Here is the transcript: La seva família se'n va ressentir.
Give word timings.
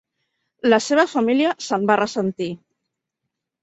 La 0.73 0.79
seva 0.85 1.05
família 1.13 1.53
se'n 1.69 1.87
va 1.93 2.01
ressentir. 2.05 2.53